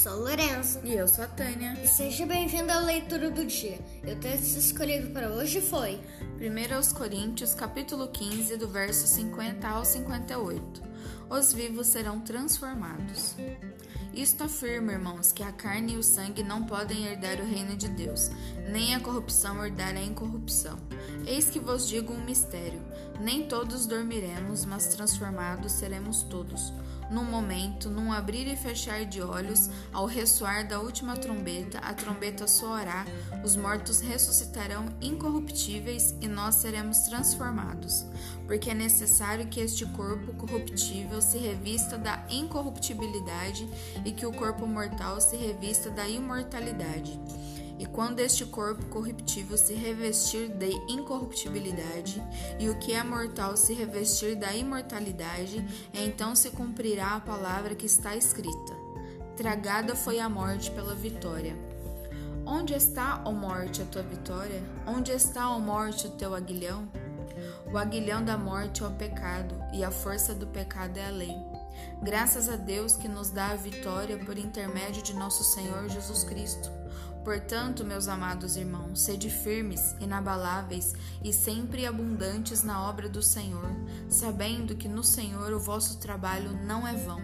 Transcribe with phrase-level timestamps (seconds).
[0.00, 0.80] sou Lourenço.
[0.82, 1.78] E eu sou a Tânia.
[1.84, 3.78] E seja bem-vindo à leitura do dia.
[4.02, 6.00] E o texto escolhido para hoje foi
[6.40, 10.82] 1 aos Coríntios, capítulo 15, do verso 50 ao 58.
[11.28, 13.34] Os vivos serão transformados.
[14.14, 17.88] Isto afirma, irmãos, que a carne e o sangue não podem herdar o reino de
[17.88, 18.30] Deus,
[18.70, 20.78] nem a corrupção herdar a incorrupção.
[21.26, 22.80] Eis que vos digo um mistério:
[23.20, 26.72] nem todos dormiremos, mas transformados seremos todos.
[27.10, 32.46] Num momento, num abrir e fechar de olhos, ao ressoar da última trombeta, a trombeta
[32.46, 33.04] soará,
[33.44, 38.06] os mortos ressuscitarão incorruptíveis e nós seremos transformados.
[38.46, 43.68] Porque é necessário que este corpo corruptível se revista da incorruptibilidade
[44.04, 47.18] e que o corpo mortal se revista da imortalidade.
[47.80, 52.22] E quando este corpo corruptível se revestir de incorruptibilidade,
[52.58, 57.86] e o que é mortal se revestir da imortalidade, então se cumprirá a palavra que
[57.86, 58.76] está escrita:
[59.34, 61.56] Tragada foi a morte pela vitória.
[62.44, 64.62] Onde está, ó morte, a tua vitória?
[64.86, 66.86] Onde está, ó morte, o teu aguilhão?
[67.72, 71.34] O aguilhão da morte é o pecado, e a força do pecado é a lei.
[72.02, 76.79] Graças a Deus que nos dá a vitória por intermédio de nosso Senhor Jesus Cristo.
[77.24, 83.70] Portanto, meus amados irmãos, sede firmes, inabaláveis e sempre abundantes na obra do Senhor,
[84.08, 87.20] sabendo que no Senhor o vosso trabalho não é vão.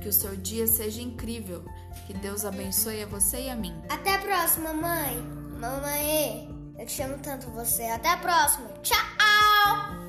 [0.00, 1.64] Que o seu dia seja incrível.
[2.06, 3.74] Que Deus abençoe a você e a mim.
[3.88, 5.16] Até a próxima, mãe.
[5.58, 7.84] Mamãe, eu te amo tanto você.
[7.84, 8.68] Até a próxima.
[8.82, 10.03] Tchau!